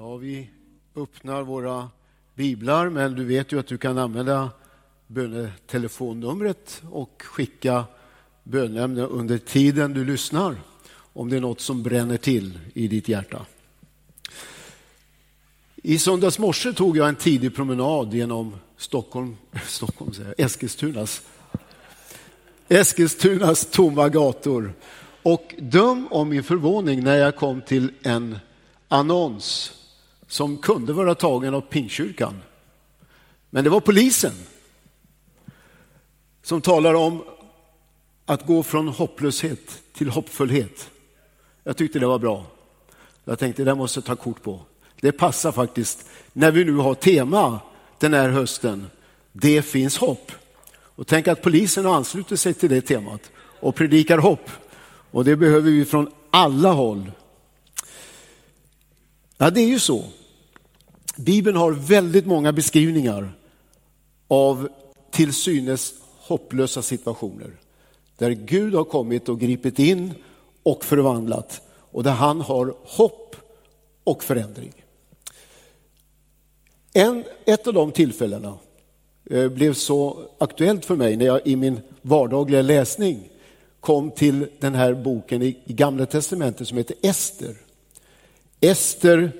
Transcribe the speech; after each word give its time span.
Ja, 0.00 0.16
vi 0.16 0.50
öppnar 0.96 1.42
våra 1.42 1.90
biblar, 2.34 2.88
men 2.88 3.14
du 3.14 3.24
vet 3.24 3.52
ju 3.52 3.58
att 3.58 3.66
du 3.66 3.78
kan 3.78 3.98
använda 3.98 4.50
bönetelefonnumret 5.06 6.82
och 6.90 7.22
skicka 7.24 7.84
bönämne 8.42 9.02
under 9.02 9.38
tiden 9.38 9.94
du 9.94 10.04
lyssnar 10.04 10.56
om 11.12 11.30
det 11.30 11.36
är 11.36 11.40
något 11.40 11.60
som 11.60 11.82
bränner 11.82 12.16
till 12.16 12.58
i 12.74 12.88
ditt 12.88 13.08
hjärta. 13.08 13.46
I 15.76 15.98
söndags 15.98 16.38
morse 16.38 16.72
tog 16.72 16.96
jag 16.96 17.08
en 17.08 17.16
tidig 17.16 17.54
promenad 17.54 18.14
genom 18.14 18.56
Stockholm, 18.76 19.36
Stockholm 19.66 20.12
säger 20.12 20.34
jag, 20.38 20.46
Eskilstunas, 20.46 21.22
Eskilstunas 22.68 23.70
tomma 23.70 24.08
gator. 24.08 24.72
Och 25.22 25.54
döm 25.58 26.08
om 26.10 26.28
min 26.28 26.42
förvåning 26.42 27.04
när 27.04 27.16
jag 27.16 27.36
kom 27.36 27.60
till 27.62 27.92
en 28.02 28.38
annons 28.88 29.74
som 30.28 30.58
kunde 30.58 30.92
vara 30.92 31.14
tagen 31.14 31.54
av 31.54 31.60
Pingstkyrkan. 31.60 32.42
Men 33.50 33.64
det 33.64 33.70
var 33.70 33.80
polisen 33.80 34.32
som 36.42 36.60
talar 36.60 36.94
om 36.94 37.22
att 38.26 38.46
gå 38.46 38.62
från 38.62 38.88
hopplöshet 38.88 39.82
till 39.92 40.08
hoppfullhet. 40.08 40.90
Jag 41.64 41.76
tyckte 41.76 41.98
det 41.98 42.06
var 42.06 42.18
bra. 42.18 42.46
Jag 43.24 43.38
tänkte 43.38 43.64
det 43.64 43.74
måste 43.74 43.98
jag 43.98 44.04
ta 44.04 44.16
kort 44.16 44.42
på. 44.42 44.60
Det 45.00 45.12
passar 45.12 45.52
faktiskt 45.52 46.08
när 46.32 46.50
vi 46.50 46.64
nu 46.64 46.76
har 46.76 46.94
tema 46.94 47.60
den 47.98 48.14
här 48.14 48.28
hösten. 48.28 48.86
Det 49.32 49.62
finns 49.62 49.98
hopp. 49.98 50.32
Och 50.70 51.06
tänk 51.06 51.28
att 51.28 51.42
polisen 51.42 51.84
har 51.84 51.94
anslutit 51.94 52.40
sig 52.40 52.54
till 52.54 52.70
det 52.70 52.80
temat 52.80 53.30
och 53.60 53.74
predikar 53.74 54.18
hopp. 54.18 54.50
Och 55.10 55.24
det 55.24 55.36
behöver 55.36 55.70
vi 55.70 55.84
från 55.84 56.10
alla 56.30 56.72
håll. 56.72 57.10
Ja, 59.38 59.50
det 59.50 59.60
är 59.60 59.68
ju 59.68 59.78
så 59.78 60.04
Bibeln 61.16 61.56
har 61.56 61.72
väldigt 61.72 62.26
många 62.26 62.52
beskrivningar 62.52 63.32
av 64.28 64.68
till 65.10 65.32
synes 65.32 65.94
hopplösa 66.16 66.82
situationer. 66.82 67.50
Där 68.16 68.30
Gud 68.30 68.74
har 68.74 68.84
kommit 68.84 69.28
och 69.28 69.40
gripit 69.40 69.78
in 69.78 70.14
och 70.62 70.84
förvandlat 70.84 71.62
och 71.68 72.02
där 72.02 72.10
han 72.10 72.40
har 72.40 72.74
hopp 72.84 73.36
och 74.04 74.24
förändring. 74.24 74.72
En, 76.92 77.24
ett 77.44 77.66
av 77.66 77.74
de 77.74 77.92
tillfällena 77.92 78.58
eh, 79.30 79.48
blev 79.48 79.74
så 79.74 80.28
aktuellt 80.38 80.84
för 80.84 80.96
mig 80.96 81.16
när 81.16 81.26
jag 81.26 81.46
i 81.46 81.56
min 81.56 81.80
vardagliga 82.02 82.62
läsning 82.62 83.28
kom 83.80 84.10
till 84.10 84.48
den 84.60 84.74
här 84.74 84.94
boken 84.94 85.42
i 85.42 85.62
Gamla 85.66 86.06
Testamentet 86.06 86.68
som 86.68 86.78
heter 86.78 86.96
Ester. 87.02 87.56
Ester 88.60 89.32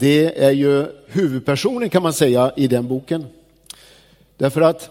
det 0.00 0.44
är 0.44 0.50
ju 0.50 0.86
huvudpersonen 1.06 1.90
kan 1.90 2.02
man 2.02 2.12
säga 2.12 2.52
i 2.56 2.66
den 2.66 2.88
boken. 2.88 3.26
Därför 4.36 4.60
att 4.60 4.90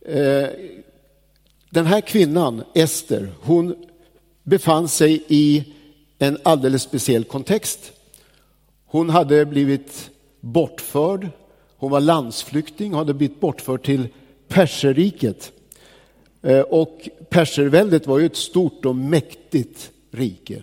eh, 0.00 0.48
den 1.70 1.86
här 1.86 2.00
kvinnan, 2.00 2.64
Ester, 2.74 3.32
hon 3.40 3.76
befann 4.42 4.88
sig 4.88 5.24
i 5.28 5.64
en 6.18 6.38
alldeles 6.42 6.82
speciell 6.82 7.24
kontext. 7.24 7.92
Hon 8.86 9.10
hade 9.10 9.46
blivit 9.46 10.10
bortförd, 10.40 11.28
hon 11.76 11.90
var 11.90 12.00
landsflykting, 12.00 12.94
hade 12.94 13.14
blivit 13.14 13.40
bortförd 13.40 13.82
till 13.82 14.08
Perserriket. 14.48 15.52
Eh, 16.42 16.60
och 16.60 17.08
Perserväldet 17.28 18.06
var 18.06 18.18
ju 18.18 18.26
ett 18.26 18.36
stort 18.36 18.84
och 18.84 18.96
mäktigt 18.96 19.90
rike. 20.10 20.62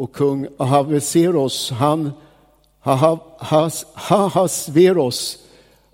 Och 0.00 0.12
kung 0.12 0.46
Ahasveros, 0.56 1.70
han 1.70 2.12
Hahasveros, 3.94 5.38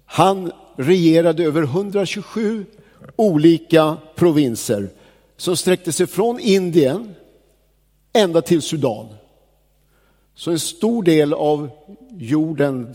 han 0.05 0.53
regerade 0.77 1.45
över 1.45 1.63
127 1.63 2.67
olika 3.17 3.97
provinser 4.15 4.91
som 5.37 5.57
sträckte 5.57 5.93
sig 5.93 6.07
från 6.07 6.41
Indien 6.41 7.15
ända 8.13 8.43
till 8.43 8.63
Sudan. 8.63 9.07
Så 10.35 10.51
en 10.51 10.59
stor 10.59 11.03
del 11.03 11.35
av 11.35 11.71
jorden 12.19 12.95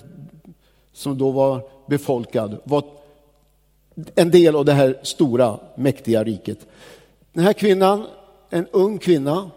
som 0.94 1.18
då 1.18 1.32
var 1.32 1.62
befolkad 1.88 2.58
var 2.64 2.84
en 4.16 4.32
del 4.32 4.56
av 4.56 4.66
det 4.66 4.74
här 4.74 5.00
stora 5.04 5.60
mäktiga 5.76 6.24
riket. 6.24 6.68
Den 7.34 7.44
här 7.44 7.54
kvinnan, 7.54 8.06
en 8.50 8.68
ung 8.72 8.98
kvinna, 8.98 9.52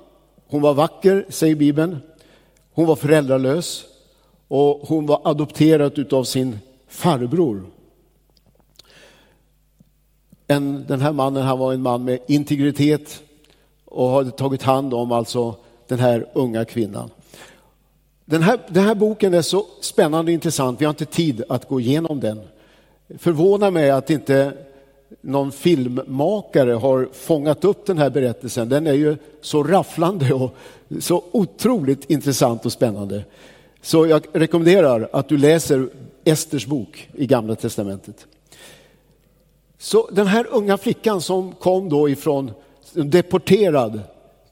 hon 0.54 0.62
var 0.62 0.75
vacker, 0.75 1.26
säger 1.28 1.54
Bibeln. 1.54 1.98
Hon 2.72 2.87
var 2.87 2.97
föräldralös 2.97 3.84
och 4.48 4.81
hon 4.88 5.06
var 5.06 5.20
adopterad 5.25 6.12
av 6.12 6.25
sin 6.25 6.59
farbror. 6.88 7.66
En, 10.47 10.84
den 10.88 11.00
här 11.00 11.12
mannen 11.12 11.43
han 11.43 11.59
var 11.59 11.72
en 11.72 11.82
man 11.82 12.04
med 12.04 12.19
integritet 12.26 13.22
och 13.84 14.09
hade 14.09 14.31
tagit 14.31 14.62
hand 14.62 14.94
om 14.94 15.12
alltså 15.12 15.56
den 15.88 15.98
här 15.98 16.26
unga 16.32 16.64
kvinnan. 16.64 17.10
Den 18.25 18.43
här, 18.43 18.59
den 18.69 18.84
här 18.84 18.94
boken 18.94 19.34
är 19.34 19.43
så 19.43 19.66
spännande 19.81 20.31
och 20.31 20.34
intressant, 20.34 20.81
vi 20.81 20.84
har 20.84 20.91
inte 20.91 21.04
tid 21.04 21.44
att 21.48 21.69
gå 21.69 21.81
igenom 21.81 22.20
den. 22.20 22.41
Förvånar 23.19 23.70
mig 23.70 23.91
att 23.91 24.10
inte 24.10 24.53
någon 25.24 25.52
filmmakare 25.52 26.72
har 26.72 27.08
fångat 27.12 27.64
upp 27.64 27.86
den 27.86 27.98
här 27.98 28.10
berättelsen. 28.10 28.68
Den 28.68 28.86
är 28.86 28.92
ju 28.92 29.16
så 29.40 29.62
rafflande 29.62 30.32
och 30.34 30.56
så 31.00 31.24
otroligt 31.32 32.10
intressant 32.10 32.66
och 32.66 32.72
spännande. 32.72 33.24
Så 33.82 34.06
jag 34.06 34.22
rekommenderar 34.32 35.08
att 35.12 35.28
du 35.28 35.38
läser 35.38 35.88
Esters 36.24 36.66
bok 36.66 37.08
i 37.14 37.26
Gamla 37.26 37.54
Testamentet. 37.54 38.26
Så 39.78 40.08
den 40.12 40.26
här 40.26 40.46
unga 40.50 40.78
flickan 40.78 41.20
som 41.20 41.52
kom 41.52 41.88
då 41.88 42.08
ifrån, 42.08 42.50
deporterad 42.92 44.00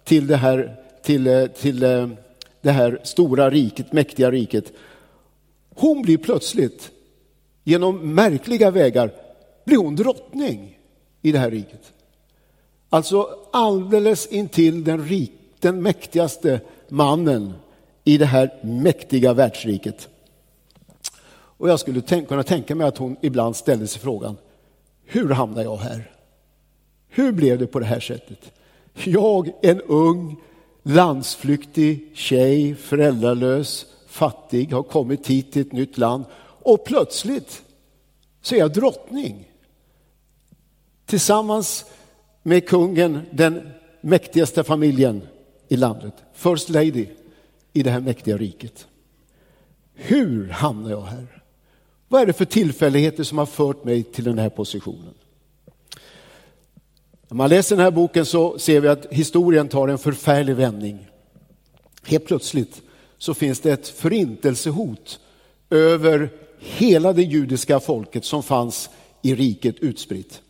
till 0.05 0.27
det 0.27 0.37
här, 0.37 0.77
till, 1.03 1.27
eh, 1.27 1.47
till 1.47 1.83
eh, 1.83 2.09
det 2.61 2.71
här 2.71 3.01
stora 3.03 3.51
riket, 3.51 3.93
mäktiga 3.93 4.31
riket. 4.31 4.73
Hon 5.75 6.03
blir 6.03 6.19
plötsligt, 6.19 6.91
genom 7.65 8.15
märkliga 8.15 8.71
vägar, 8.71 9.13
blir 9.65 9.77
hon 9.77 9.97
drottning 9.97 10.79
i 11.23 11.33
det 11.33 11.39
här 11.39 11.51
riket. 11.51 11.93
Alltså 12.89 13.29
alldeles 13.53 14.27
intill 14.27 14.85
den, 14.85 15.09
rik, 15.09 15.33
den 15.61 15.83
mäktigaste 15.83 16.61
mannen 16.89 17.53
i 18.05 18.19
det 18.19 18.27
här 18.27 18.61
mäktiga 18.63 19.33
världsriket. 19.33 20.09
Och 21.33 21.69
jag 21.69 21.81
skulle 21.81 22.01
tänk, 22.01 22.29
kunna 22.29 22.43
tänka 22.43 22.75
mig 22.75 22.87
att 22.87 22.99
hon 22.99 23.17
ibland 23.21 23.57
ställde 23.57 23.87
sig 23.87 24.01
frågan, 24.01 24.37
hur 25.05 25.29
hamnar 25.29 25.63
jag 25.63 25.77
här? 25.77 26.11
Hur 27.09 27.33
blev 27.33 27.59
det 27.59 27.67
på 27.67 27.79
det 27.79 27.85
här 27.85 28.01
sättet? 28.01 28.53
Jag, 29.05 29.53
en 29.63 29.81
ung, 29.81 30.37
landsflyktig 30.83 32.11
tjej, 32.15 32.75
föräldralös, 32.75 33.87
fattig, 34.07 34.73
har 34.73 34.83
kommit 34.83 35.27
hit 35.27 35.53
till 35.53 35.63
ett 35.63 35.73
nytt 35.73 35.99
land 35.99 36.25
och 36.63 36.85
plötsligt 36.85 37.63
så 38.43 38.55
är 38.55 38.59
jag 38.59 38.73
drottning. 38.73 39.52
Tillsammans 41.07 41.85
med 42.43 42.69
kungen, 42.69 43.21
den 43.31 43.71
mäktigaste 44.01 44.65
familjen 44.65 45.23
i 45.69 45.77
landet, 45.77 46.15
First 46.35 46.69
Lady 46.69 47.07
i 47.73 47.83
det 47.83 47.91
här 47.91 48.01
mäktiga 48.01 48.37
riket. 48.37 48.87
Hur 49.95 50.49
hamnar 50.49 50.91
jag 50.91 51.03
här? 51.03 51.43
Vad 52.09 52.23
är 52.23 52.27
det 52.27 52.33
för 52.33 52.45
tillfälligheter 52.45 53.25
som 53.25 53.39
har 53.39 53.47
fört 53.47 53.85
mig 53.85 54.03
till 54.03 54.25
den 54.25 54.39
här 54.39 54.49
positionen? 54.49 55.15
När 57.29 57.37
man 57.37 57.51
läser 57.51 57.77
den 57.77 57.85
här 57.85 57.91
boken 57.91 58.27
så 58.27 58.59
ser 58.59 58.81
vi 58.81 58.89
att 58.89 59.07
historien 59.11 59.69
tar 59.69 59.89
en 59.89 59.99
förfärlig 59.99 60.57
vändning. 60.57 61.09
Helt 62.07 62.27
plötsligt 62.27 62.83
så 63.19 63.35
finns 63.35 63.61
det 63.61 63.73
ett 63.73 63.89
förintelsehot 63.89 65.21
över 65.71 66.31
hela 66.59 67.13
det 67.13 67.23
judiska 67.23 67.81
folket 67.81 68.25
som 68.25 68.43
fanns 68.43 68.91
i 69.23 69.35
riket 69.35 69.79
utspritt. 69.79 70.43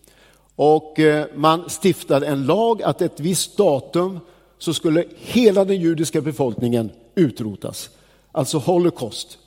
Och 0.56 1.00
eh, 1.00 1.26
man 1.34 1.70
stiftade 1.70 2.26
en 2.26 2.46
lag 2.46 2.82
att 2.82 3.02
ett 3.02 3.20
visst 3.20 3.56
datum 3.56 4.20
så 4.58 4.74
skulle 4.74 5.04
hela 5.16 5.64
den 5.64 5.80
judiska 5.80 6.20
befolkningen 6.20 6.90
utrotas. 7.14 7.90
Alltså 8.32 8.58
Holocaust, 8.58 9.38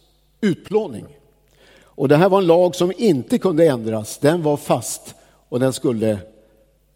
utplåning. 0.42 1.06
Och 1.84 2.08
det 2.08 2.18
här 2.18 2.30
var 2.30 2.38
en 2.38 2.48
lag 2.48 2.76
som 2.76 2.94
inte 2.98 3.38
kunde 3.38 3.68
ändras, 3.68 4.18
den 4.18 4.44
var 4.44 4.58
fast 4.58 5.16
och 5.50 5.60
den 5.60 5.74
skulle 5.74 6.12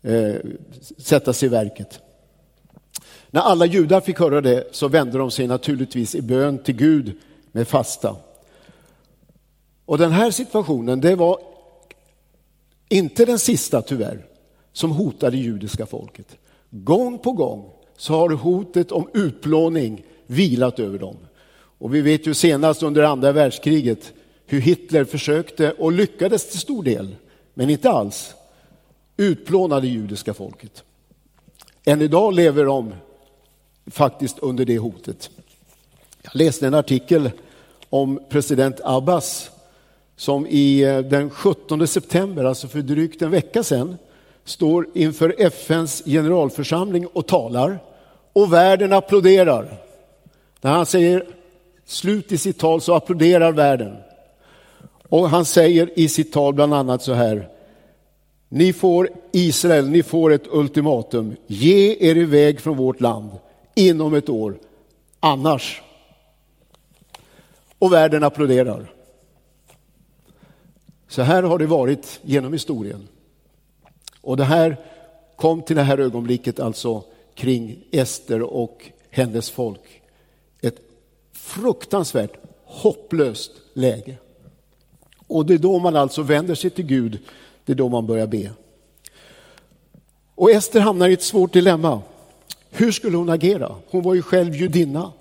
eh, 0.02 0.36
sättas 0.98 1.44
i 1.44 1.48
verket. 1.48 2.00
När 3.32 3.42
alla 3.42 3.66
judar 3.66 4.02
fick 4.02 4.20
höra 4.20 4.42
det 4.42 4.68
så 4.72 4.88
vände 4.88 5.18
de 5.18 5.32
sig 5.32 5.48
naturligtvis 5.48 6.16
i 6.16 6.22
bön 6.22 6.64
till 6.64 6.76
Gud 6.76 7.18
med 7.52 7.68
fasta. 7.68 8.16
Och 9.86 9.98
den 9.98 10.12
här 10.12 10.32
situationen, 10.32 11.02
det 11.02 11.16
var 11.16 11.40
inte 12.90 13.26
den 13.26 13.40
sista 13.40 13.82
tyvärr, 13.82 14.26
som 14.74 14.92
hotade 14.92 15.38
judiska 15.38 15.86
folket. 15.86 16.38
Gång 16.70 17.20
på 17.20 17.32
gång 17.32 17.72
så 17.98 18.14
har 18.14 18.30
hotet 18.30 18.92
om 18.92 19.10
utplåning 19.14 20.04
vilat 20.28 20.80
över 20.80 21.00
dem. 21.00 21.18
Och 21.54 21.96
vi 21.96 22.02
vet 22.02 22.28
ju 22.28 22.34
senast 22.34 22.84
under 22.84 23.04
andra 23.04 23.32
världskriget 23.32 24.14
hur 24.46 24.62
Hitler 24.62 25.06
försökte 25.06 25.72
och 25.72 25.92
lyckades 25.92 26.50
till 26.50 26.60
stor 26.60 26.84
del, 26.84 27.16
men 27.54 27.70
inte 27.70 27.90
alls, 27.90 28.34
utplåna 29.18 29.80
det 29.80 29.88
judiska 29.88 30.34
folket. 30.34 30.84
Än 31.86 32.02
idag 32.02 32.34
lever 32.34 32.66
de 32.66 32.94
faktiskt 33.88 34.40
under 34.40 34.66
det 34.66 34.78
hotet. 34.78 35.30
Jag 36.22 36.36
läste 36.36 36.68
en 36.68 36.74
artikel 36.74 37.32
om 37.90 38.20
president 38.30 38.82
Abbas 38.84 39.52
som 40.20 40.48
i 40.48 40.84
eh, 40.84 41.00
den 41.00 41.30
17 41.30 41.88
september, 41.88 42.44
alltså 42.44 42.68
för 42.68 42.82
drygt 42.82 43.22
en 43.22 43.32
vecka 43.32 43.64
sedan, 43.64 43.98
står 44.46 44.88
inför 44.94 45.36
FNs 45.38 46.04
generalförsamling 46.06 47.08
och 47.08 47.28
talar 47.28 47.80
och 48.34 48.54
världen 48.54 48.94
applåderar. 48.94 49.78
När 50.62 50.72
han 50.72 50.86
säger 50.86 51.26
slut 51.86 52.32
i 52.32 52.38
sitt 52.38 52.60
tal 52.60 52.82
så 52.82 52.94
applåderar 52.94 53.52
världen. 53.52 53.96
Och 55.10 55.30
han 55.30 55.46
säger 55.46 56.00
i 56.00 56.08
sitt 56.08 56.34
tal 56.34 56.54
bland 56.54 56.74
annat 56.74 57.02
så 57.02 57.14
här. 57.14 57.50
Ni 58.50 58.74
får 58.74 59.10
Israel, 59.32 59.90
ni 59.90 60.04
får 60.04 60.34
ett 60.34 60.48
ultimatum. 60.52 61.36
Ge 61.48 61.98
er 62.00 62.18
iväg 62.18 62.60
från 62.60 62.78
vårt 62.78 63.02
land 63.02 63.32
inom 63.76 64.14
ett 64.14 64.30
år. 64.30 64.56
Annars. 65.20 65.82
Och 67.80 67.94
världen 67.94 68.24
applåderar. 68.24 68.99
Så 71.10 71.22
här 71.22 71.44
har 71.44 71.60
det 71.60 71.66
varit 71.66 72.20
genom 72.24 72.54
historien. 72.54 73.08
Och 74.22 74.38
det 74.38 74.44
här 74.44 74.78
kom 75.36 75.62
till 75.62 75.76
det 75.76 75.82
här 75.82 75.98
ögonblicket 75.98 76.60
alltså 76.60 77.04
kring 77.34 77.84
Ester 77.92 78.42
och 78.42 78.92
hennes 79.10 79.50
folk. 79.50 80.02
Ett 80.62 80.80
fruktansvärt 81.32 82.34
hopplöst 82.64 83.52
läge. 83.74 84.18
Och 85.28 85.46
det 85.46 85.54
är 85.54 85.58
då 85.58 85.80
man 85.80 85.96
alltså 85.96 86.22
vänder 86.22 86.56
sig 86.56 86.70
till 86.70 86.86
Gud, 86.86 87.20
det 87.66 87.72
är 87.72 87.76
då 87.76 87.90
man 87.90 88.08
börjar 88.08 88.28
be. 88.28 88.52
Och 90.36 90.52
Ester 90.52 90.80
hamnar 90.80 91.10
i 91.10 91.14
ett 91.14 91.24
svårt 91.24 91.54
dilemma. 91.54 92.02
Hur 92.70 92.92
skulle 92.92 93.18
hon 93.18 93.30
agera? 93.30 93.76
Hon 93.90 94.04
var 94.04 94.14
ju 94.14 94.22
själv 94.22 94.56
judinna. 94.56 95.12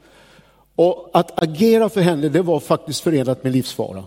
Och 0.74 1.10
att 1.12 1.42
agera 1.42 1.88
för 1.88 2.00
henne, 2.00 2.28
det 2.28 2.42
var 2.42 2.60
faktiskt 2.60 3.00
förenat 3.00 3.44
med 3.44 3.52
livsfara. 3.52 4.04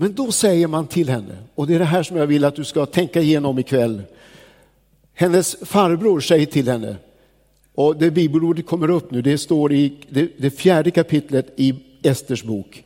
Men 0.00 0.14
då 0.14 0.32
säger 0.32 0.66
man 0.66 0.86
till 0.86 1.08
henne, 1.08 1.36
och 1.54 1.66
det 1.66 1.74
är 1.74 1.78
det 1.78 1.84
här 1.84 2.02
som 2.02 2.16
jag 2.16 2.26
vill 2.26 2.44
att 2.44 2.56
du 2.56 2.64
ska 2.64 2.86
tänka 2.86 3.20
igenom 3.20 3.58
ikväll. 3.58 4.02
Hennes 5.14 5.56
farbror 5.62 6.20
säger 6.20 6.46
till 6.46 6.68
henne, 6.68 6.96
och 7.74 7.96
det 7.96 8.10
bibelordet 8.10 8.66
kommer 8.66 8.90
upp 8.90 9.10
nu, 9.10 9.22
det 9.22 9.38
står 9.38 9.72
i 9.72 9.92
det, 10.08 10.30
det 10.38 10.50
fjärde 10.50 10.90
kapitlet 10.90 11.46
i 11.56 11.74
Esters 12.02 12.44
bok. 12.44 12.84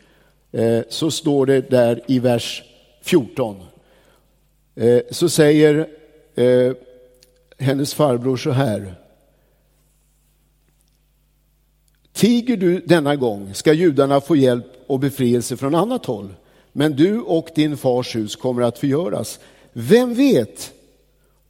Eh, 0.52 0.82
så 0.88 1.10
står 1.10 1.46
det 1.46 1.70
där 1.70 2.02
i 2.06 2.18
vers 2.18 2.62
14. 3.02 3.56
Eh, 4.74 5.00
så 5.10 5.28
säger 5.28 5.88
eh, 6.34 6.72
hennes 7.58 7.94
farbror 7.94 8.36
så 8.36 8.50
här. 8.50 8.94
Tiger 12.12 12.56
du 12.56 12.80
denna 12.80 13.16
gång 13.16 13.54
ska 13.54 13.72
judarna 13.72 14.20
få 14.20 14.36
hjälp 14.36 14.66
och 14.86 15.00
befrielse 15.00 15.56
från 15.56 15.74
annat 15.74 16.06
håll 16.06 16.34
men 16.76 16.96
du 16.96 17.20
och 17.20 17.48
din 17.54 17.76
fars 17.76 18.16
hus 18.16 18.36
kommer 18.36 18.62
att 18.62 18.78
förgöras. 18.78 19.40
Vem 19.72 20.14
vet 20.14 20.72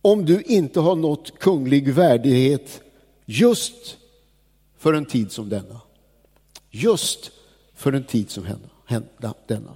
om 0.02 0.24
du 0.24 0.42
inte 0.42 0.80
har 0.80 0.96
nått 0.96 1.38
kunglig 1.38 1.92
värdighet 1.92 2.80
just 3.24 3.96
för 4.78 4.92
en 4.92 5.06
tid 5.06 5.32
som 5.32 5.48
denna. 5.48 5.80
Just 6.70 7.30
för 7.74 7.92
en 7.92 8.04
tid 8.04 8.30
som 8.30 8.46
denna. 9.46 9.72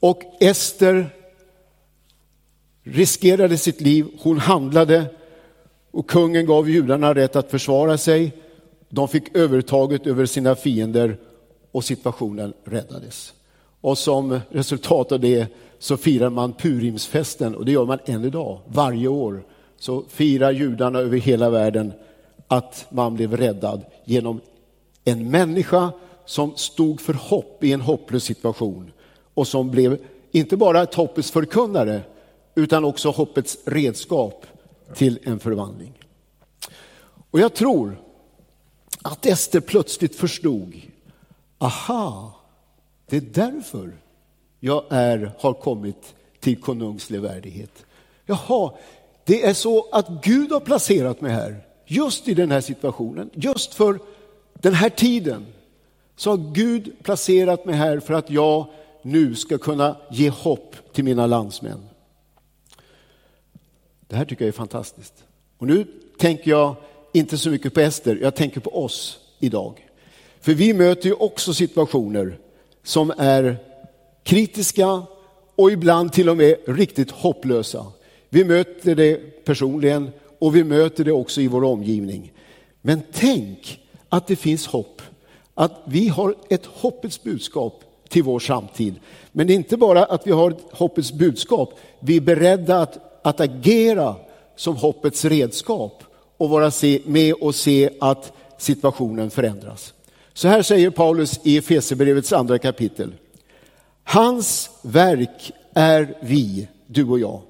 Och 0.00 0.22
Ester 0.40 1.16
riskerade 2.82 3.58
sitt 3.58 3.80
liv, 3.80 4.06
hon 4.18 4.38
handlade 4.38 5.14
och 5.90 6.10
kungen 6.10 6.46
gav 6.46 6.70
judarna 6.70 7.14
rätt 7.14 7.36
att 7.36 7.50
försvara 7.50 7.98
sig. 7.98 8.32
De 8.88 9.08
fick 9.08 9.36
övertaget 9.36 10.06
över 10.06 10.26
sina 10.26 10.54
fiender 10.54 11.18
och 11.72 11.84
situationen 11.84 12.54
räddades. 12.64 13.32
Och 13.80 13.98
som 13.98 14.40
resultat 14.50 15.12
av 15.12 15.20
det 15.20 15.46
så 15.78 15.96
firar 15.96 16.30
man 16.30 16.52
Purimsfesten 16.52 17.54
och 17.54 17.64
det 17.64 17.72
gör 17.72 17.84
man 17.84 17.98
än 18.04 18.24
idag. 18.24 18.58
Varje 18.66 19.08
år 19.08 19.44
så 19.78 20.04
firar 20.08 20.50
judarna 20.50 20.98
över 20.98 21.18
hela 21.18 21.50
världen 21.50 21.92
att 22.48 22.86
man 22.90 23.14
blev 23.14 23.36
räddad 23.36 23.84
genom 24.04 24.40
en 25.04 25.30
människa 25.30 25.92
som 26.24 26.56
stod 26.56 27.00
för 27.00 27.14
hopp 27.14 27.64
i 27.64 27.72
en 27.72 27.80
hopplös 27.80 28.24
situation 28.24 28.92
och 29.34 29.48
som 29.48 29.70
blev 29.70 29.98
inte 30.30 30.56
bara 30.56 30.82
ett 30.82 30.94
hoppets 30.94 31.30
förkunnare 31.30 32.02
utan 32.54 32.84
också 32.84 33.10
hoppets 33.10 33.58
redskap 33.64 34.46
till 34.94 35.18
en 35.22 35.38
förvandling. 35.38 35.92
Och 37.30 37.40
jag 37.40 37.54
tror 37.54 38.00
att 39.02 39.26
Ester 39.26 39.60
plötsligt 39.60 40.16
förstod, 40.16 40.74
aha, 41.58 42.39
det 43.10 43.16
är 43.16 43.50
därför 43.50 43.96
jag 44.60 44.84
är, 44.90 45.32
har 45.38 45.54
kommit 45.54 46.14
till 46.40 46.60
konungslig 46.60 47.20
värdighet. 47.20 47.84
Jaha, 48.26 48.72
det 49.24 49.44
är 49.44 49.54
så 49.54 49.88
att 49.92 50.08
Gud 50.22 50.52
har 50.52 50.60
placerat 50.60 51.20
mig 51.20 51.32
här, 51.32 51.66
just 51.86 52.28
i 52.28 52.34
den 52.34 52.50
här 52.50 52.60
situationen, 52.60 53.30
just 53.34 53.74
för 53.74 53.98
den 54.54 54.74
här 54.74 54.90
tiden. 54.90 55.46
Så 56.16 56.30
har 56.30 56.52
Gud 56.54 56.92
placerat 57.02 57.64
mig 57.64 57.74
här 57.74 58.00
för 58.00 58.14
att 58.14 58.30
jag 58.30 58.66
nu 59.02 59.34
ska 59.34 59.58
kunna 59.58 59.96
ge 60.10 60.30
hopp 60.30 60.76
till 60.92 61.04
mina 61.04 61.26
landsmän. 61.26 61.80
Det 64.08 64.16
här 64.16 64.24
tycker 64.24 64.44
jag 64.44 64.48
är 64.48 64.52
fantastiskt. 64.52 65.24
Och 65.58 65.66
nu 65.66 65.86
tänker 66.18 66.50
jag 66.50 66.74
inte 67.12 67.38
så 67.38 67.50
mycket 67.50 67.74
på 67.74 67.80
Ester, 67.80 68.18
jag 68.22 68.34
tänker 68.34 68.60
på 68.60 68.84
oss 68.84 69.18
idag. 69.38 69.86
För 70.40 70.54
vi 70.54 70.72
möter 70.72 71.08
ju 71.08 71.14
också 71.14 71.54
situationer 71.54 72.38
som 72.90 73.12
är 73.16 73.56
kritiska 74.22 75.02
och 75.56 75.70
ibland 75.70 76.12
till 76.12 76.28
och 76.28 76.36
med 76.36 76.56
riktigt 76.66 77.10
hopplösa. 77.10 77.86
Vi 78.28 78.44
möter 78.44 78.94
det 78.94 79.44
personligen 79.44 80.10
och 80.38 80.56
vi 80.56 80.64
möter 80.64 81.04
det 81.04 81.12
också 81.12 81.40
i 81.40 81.48
vår 81.48 81.64
omgivning. 81.64 82.32
Men 82.82 83.02
tänk 83.12 83.80
att 84.08 84.26
det 84.26 84.36
finns 84.36 84.66
hopp, 84.66 85.02
att 85.54 85.82
vi 85.84 86.08
har 86.08 86.34
ett 86.48 86.66
hoppets 86.66 87.22
budskap 87.22 87.84
till 88.08 88.22
vår 88.22 88.38
samtid. 88.38 88.94
Men 89.32 89.46
det 89.46 89.52
är 89.52 89.56
inte 89.56 89.76
bara 89.76 90.04
att 90.04 90.26
vi 90.26 90.32
har 90.32 90.50
ett 90.50 90.64
hoppets 90.72 91.12
budskap, 91.12 91.78
vi 92.00 92.16
är 92.16 92.20
beredda 92.20 92.78
att, 92.78 92.98
att 93.26 93.40
agera 93.40 94.14
som 94.56 94.76
hoppets 94.76 95.24
redskap 95.24 96.04
och 96.36 96.50
vara 96.50 96.72
med 97.04 97.34
och 97.34 97.54
se 97.54 97.90
att 98.00 98.32
situationen 98.58 99.30
förändras. 99.30 99.94
Så 100.34 100.48
här 100.48 100.62
säger 100.62 100.90
Paulus 100.90 101.40
i 101.44 101.58
Efesierbrevets 101.58 102.32
andra 102.32 102.58
kapitel. 102.58 103.14
Hans 104.04 104.70
verk 104.82 105.52
är 105.74 106.18
vi, 106.20 106.68
du 106.86 107.08
och 107.08 107.18
jag, 107.18 107.42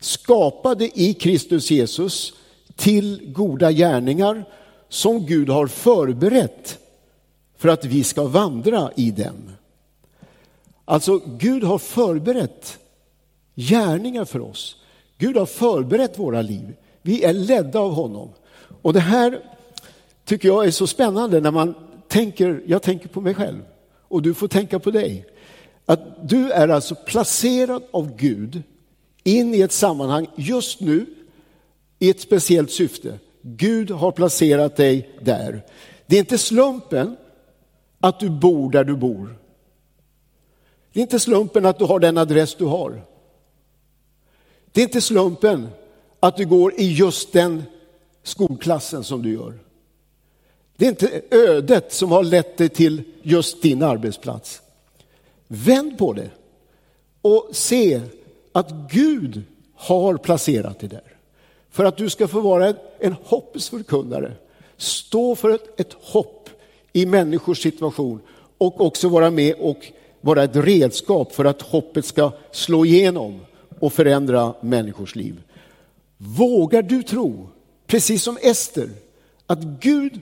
skapade 0.00 1.00
i 1.00 1.14
Kristus 1.14 1.70
Jesus 1.70 2.32
till 2.76 3.32
goda 3.32 3.72
gärningar 3.72 4.44
som 4.88 5.26
Gud 5.26 5.48
har 5.48 5.66
förberett 5.66 6.78
för 7.56 7.68
att 7.68 7.84
vi 7.84 8.04
ska 8.04 8.24
vandra 8.24 8.90
i 8.96 9.10
dem. 9.10 9.50
Alltså, 10.84 11.20
Gud 11.26 11.64
har 11.64 11.78
förberett 11.78 12.78
gärningar 13.54 14.24
för 14.24 14.40
oss. 14.40 14.76
Gud 15.18 15.36
har 15.36 15.46
förberett 15.46 16.18
våra 16.18 16.42
liv. 16.42 16.76
Vi 17.02 17.24
är 17.24 17.32
ledda 17.32 17.78
av 17.80 17.92
honom. 17.92 18.28
Och 18.82 18.92
det 18.92 19.00
här 19.00 19.40
tycker 20.24 20.48
jag 20.48 20.66
är 20.66 20.70
så 20.70 20.86
spännande 20.86 21.40
när 21.40 21.50
man 21.50 21.74
tänker, 22.08 22.62
jag 22.66 22.82
tänker 22.82 23.08
på 23.08 23.20
mig 23.20 23.34
själv 23.34 23.62
och 24.08 24.22
du 24.22 24.34
får 24.34 24.48
tänka 24.48 24.78
på 24.78 24.90
dig. 24.90 25.26
Att 25.86 26.28
du 26.28 26.52
är 26.52 26.68
alltså 26.68 26.94
placerad 26.94 27.82
av 27.90 28.16
Gud 28.16 28.62
in 29.24 29.54
i 29.54 29.60
ett 29.60 29.72
sammanhang 29.72 30.26
just 30.36 30.80
nu 30.80 31.06
i 31.98 32.10
ett 32.10 32.20
speciellt 32.20 32.70
syfte. 32.70 33.18
Gud 33.42 33.90
har 33.90 34.12
placerat 34.12 34.76
dig 34.76 35.10
där. 35.22 35.64
Det 36.06 36.16
är 36.16 36.20
inte 36.20 36.38
slumpen 36.38 37.16
att 38.00 38.20
du 38.20 38.30
bor 38.30 38.70
där 38.70 38.84
du 38.84 38.96
bor. 38.96 39.38
Det 40.92 41.00
är 41.00 41.02
inte 41.02 41.20
slumpen 41.20 41.66
att 41.66 41.78
du 41.78 41.84
har 41.84 42.00
den 42.00 42.18
adress 42.18 42.54
du 42.54 42.64
har. 42.64 43.02
Det 44.72 44.80
är 44.80 44.84
inte 44.84 45.00
slumpen 45.00 45.68
att 46.20 46.36
du 46.36 46.46
går 46.46 46.80
i 46.80 46.92
just 46.92 47.32
den 47.32 47.62
skolklassen 48.22 49.04
som 49.04 49.22
du 49.22 49.32
gör. 49.32 49.58
Det 50.78 50.84
är 50.84 50.88
inte 50.88 51.22
ödet 51.30 51.92
som 51.92 52.10
har 52.10 52.22
lett 52.22 52.56
dig 52.56 52.68
till 52.68 53.02
just 53.22 53.62
din 53.62 53.82
arbetsplats. 53.82 54.62
Vänd 55.48 55.98
på 55.98 56.12
det 56.12 56.30
och 57.22 57.48
se 57.52 58.00
att 58.52 58.70
Gud 58.90 59.42
har 59.74 60.16
placerat 60.16 60.80
dig 60.80 60.88
där. 60.88 61.16
För 61.70 61.84
att 61.84 61.96
du 61.96 62.10
ska 62.10 62.28
få 62.28 62.40
vara 62.40 62.74
en 62.98 63.16
hoppsförkunnare. 63.24 64.32
Stå 64.76 65.34
för 65.34 65.50
ett, 65.50 65.80
ett 65.80 65.92
hopp 66.00 66.50
i 66.92 67.06
människors 67.06 67.62
situation 67.62 68.20
och 68.58 68.80
också 68.80 69.08
vara 69.08 69.30
med 69.30 69.54
och 69.58 69.86
vara 70.20 70.44
ett 70.44 70.56
redskap 70.56 71.32
för 71.32 71.44
att 71.44 71.62
hoppet 71.62 72.04
ska 72.04 72.32
slå 72.50 72.84
igenom 72.84 73.40
och 73.78 73.92
förändra 73.92 74.54
människors 74.60 75.16
liv. 75.16 75.42
Vågar 76.16 76.82
du 76.82 77.02
tro, 77.02 77.48
precis 77.86 78.22
som 78.22 78.38
Ester, 78.42 78.90
att 79.46 79.62
Gud 79.62 80.20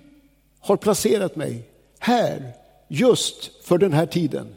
har 0.66 0.76
placerat 0.76 1.36
mig 1.36 1.62
här 1.98 2.52
just 2.88 3.64
för 3.64 3.78
den 3.78 3.92
här 3.92 4.06
tiden? 4.06 4.54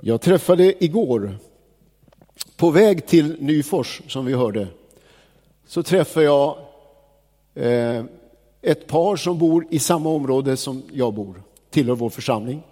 Jag 0.00 0.20
träffade 0.20 0.84
igår, 0.84 1.38
på 2.56 2.70
väg 2.70 3.06
till 3.06 3.36
Nyfors 3.42 4.02
som 4.08 4.24
vi 4.24 4.32
hörde, 4.32 4.68
så 5.66 5.82
träffade 5.82 6.26
jag 6.26 6.58
eh, 7.54 8.04
ett 8.62 8.86
par 8.86 9.16
som 9.16 9.38
bor 9.38 9.66
i 9.70 9.78
samma 9.78 10.08
område 10.08 10.56
som 10.56 10.82
jag 10.92 11.14
bor, 11.14 11.42
tillhör 11.70 11.94
vår 11.94 12.10
församling. 12.10 12.62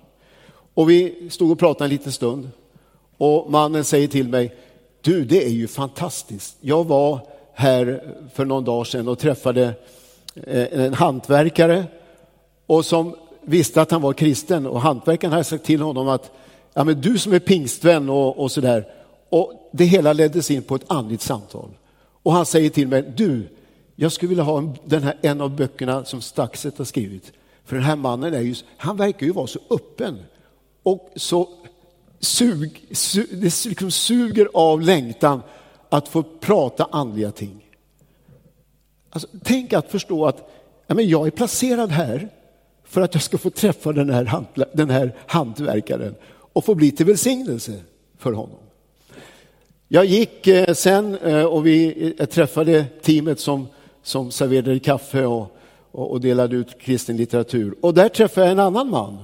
Och 0.75 0.91
vi 0.91 1.31
stod 1.31 1.51
och 1.51 1.59
pratade 1.59 1.85
en 1.85 1.91
liten 1.91 2.13
stund 2.13 2.51
och 3.17 3.51
mannen 3.51 3.85
säger 3.85 4.09
till 4.09 4.29
mig, 4.29 4.55
du 5.01 5.25
det 5.25 5.45
är 5.45 5.51
ju 5.51 5.69
fantastiskt. 5.69 6.57
Jag 6.61 6.85
var 6.85 7.21
här 7.53 8.15
för 8.35 8.45
någon 8.45 8.65
dag 8.65 8.87
sedan 8.87 9.09
och 9.09 9.19
träffade 9.19 9.75
Eh, 10.35 10.81
en 10.81 10.95
hantverkare 10.95 11.85
och 12.67 12.85
som 12.85 13.17
visste 13.43 13.83
att 13.83 13.91
han 13.91 14.03
var 14.03 14.13
kristen 14.13 14.67
och 14.67 14.81
hantverkaren 14.81 15.33
hade 15.33 15.45
sagt 15.45 15.65
till 15.65 15.81
honom 15.81 16.09
att 16.09 16.31
ja, 16.75 16.85
men 16.85 17.01
du 17.01 17.19
som 17.19 17.33
är 17.33 17.39
pingstvän 17.39 18.11
och, 18.11 18.39
och 18.39 18.53
sådär. 18.53 18.87
Och 19.29 19.71
det 19.73 19.85
hela 19.85 20.13
leddes 20.13 20.51
in 20.51 20.63
på 20.63 20.75
ett 20.75 20.85
andligt 20.87 21.23
samtal. 21.23 21.71
Och 22.23 22.33
han 22.33 22.47
säger 22.47 22.71
till 22.71 22.89
mig, 22.89 23.13
du, 23.17 23.49
jag 23.97 24.13
skulle 24.13 24.29
vilja 24.29 24.45
ha 24.45 24.59
en, 24.59 24.77
den 24.85 25.03
här, 25.03 25.19
en 25.23 25.41
av 25.41 25.57
böckerna 25.57 26.05
som 26.05 26.21
Staxet 26.21 26.79
har 26.79 26.85
skrivit. 26.85 27.33
För 27.65 27.77
den 27.77 27.85
här 27.85 27.97
mannen 27.97 28.35
är 28.35 28.41
ju, 28.41 28.55
han 28.77 28.97
verkar 28.97 29.27
ju 29.27 29.33
vara 29.33 29.47
så 29.47 29.59
öppen 29.71 30.19
och 30.83 31.11
så 31.17 31.49
sug, 32.21 32.85
su, 32.91 33.27
det 33.31 33.65
liksom 33.67 33.91
suger 33.91 34.49
av 34.55 34.81
längtan 34.81 35.43
att 35.89 36.09
få 36.09 36.23
prata 36.23 36.89
andliga 36.91 37.31
ting. 37.31 37.65
Alltså, 39.13 39.29
tänk 39.43 39.73
att 39.73 39.91
förstå 39.91 40.27
att 40.27 40.51
ja, 40.87 40.95
men 40.95 41.09
jag 41.09 41.27
är 41.27 41.31
placerad 41.31 41.91
här 41.91 42.29
för 42.85 43.01
att 43.01 43.15
jag 43.15 43.23
ska 43.23 43.39
få 43.39 43.51
träffa 43.51 43.93
den 43.93 44.11
här, 44.11 44.45
den 44.73 44.91
här 44.91 45.17
hantverkaren 45.27 46.15
och 46.53 46.65
få 46.65 46.75
bli 46.75 46.91
till 46.91 47.07
välsignelse 47.07 47.73
för 48.19 48.33
honom. 48.33 48.59
Jag 49.89 50.05
gick 50.05 50.47
eh, 50.47 50.75
sen 50.75 51.17
eh, 51.17 51.45
och 51.45 51.67
vi 51.67 52.15
eh, 52.19 52.27
träffade 52.27 52.85
teamet 53.03 53.41
som, 53.41 53.67
som 54.03 54.31
serverade 54.31 54.79
kaffe 54.79 55.27
och, 55.27 55.57
och, 55.91 56.21
delade 56.21 56.57
ut 56.57 56.81
kristen 56.81 57.17
litteratur. 57.17 57.75
Och 57.81 57.95
där 57.95 58.09
träffade 58.09 58.47
jag 58.47 58.53
en 58.53 58.59
annan 58.59 58.91
man 58.91 59.19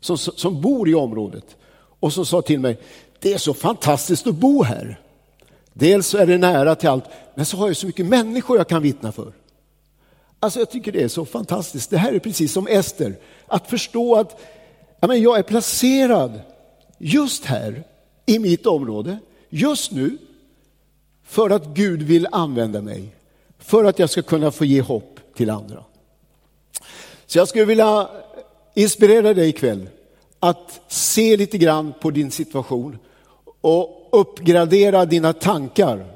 som, 0.00 0.18
som 0.18 0.60
bor 0.60 0.88
i 0.88 0.94
området 0.94 1.56
och 2.00 2.12
som 2.12 2.26
sa 2.26 2.42
till 2.42 2.60
mig, 2.60 2.78
det 3.20 3.32
är 3.32 3.38
så 3.38 3.54
fantastiskt 3.54 4.26
att 4.26 4.34
bo 4.34 4.62
här. 4.62 5.00
Dels 5.78 6.14
är 6.14 6.26
det 6.26 6.38
nära 6.38 6.74
till 6.74 6.88
allt, 6.88 7.04
men 7.34 7.46
så 7.46 7.56
har 7.56 7.66
jag 7.66 7.76
så 7.76 7.86
mycket 7.86 8.06
människor 8.06 8.56
jag 8.56 8.68
kan 8.68 8.82
vittna 8.82 9.12
för. 9.12 9.32
Alltså 10.40 10.58
jag 10.58 10.70
tycker 10.70 10.92
det 10.92 11.02
är 11.02 11.08
så 11.08 11.24
fantastiskt. 11.24 11.90
Det 11.90 11.98
här 11.98 12.12
är 12.12 12.18
precis 12.18 12.52
som 12.52 12.66
Ester, 12.66 13.16
att 13.46 13.70
förstå 13.70 14.16
att 14.16 14.40
ja, 15.00 15.08
men 15.08 15.22
jag 15.22 15.38
är 15.38 15.42
placerad 15.42 16.40
just 16.98 17.44
här 17.44 17.84
i 18.26 18.38
mitt 18.38 18.66
område, 18.66 19.18
just 19.48 19.92
nu, 19.92 20.18
för 21.24 21.50
att 21.50 21.66
Gud 21.66 22.02
vill 22.02 22.28
använda 22.32 22.82
mig, 22.82 23.16
för 23.58 23.84
att 23.84 23.98
jag 23.98 24.10
ska 24.10 24.22
kunna 24.22 24.50
få 24.50 24.64
ge 24.64 24.80
hopp 24.80 25.20
till 25.34 25.50
andra. 25.50 25.84
Så 27.26 27.38
jag 27.38 27.48
skulle 27.48 27.64
vilja 27.64 28.08
inspirera 28.74 29.34
dig 29.34 29.48
ikväll 29.48 29.88
att 30.40 30.80
se 30.88 31.36
lite 31.36 31.58
grann 31.58 31.94
på 32.00 32.10
din 32.10 32.30
situation 32.30 32.98
och 33.66 34.08
uppgradera 34.12 35.04
dina 35.04 35.32
tankar 35.32 36.06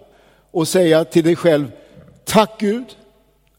och 0.50 0.68
säga 0.68 1.04
till 1.04 1.24
dig 1.24 1.36
själv, 1.36 1.72
tack 2.24 2.60
Gud 2.60 2.84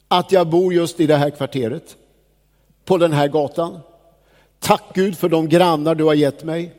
att 0.08 0.32
jag 0.32 0.48
bor 0.48 0.74
just 0.74 1.00
i 1.00 1.08
det 1.08 1.16
här 1.16 1.30
kvarteret, 1.30 1.96
på 2.86 2.98
den 2.98 3.14
här 3.14 3.28
gatan. 3.28 3.80
Tack 4.60 4.84
Gud 4.94 5.18
för 5.18 5.30
de 5.30 5.50
grannar 5.50 5.96
du 5.96 6.04
har 6.04 6.14
gett 6.14 6.44
mig. 6.44 6.74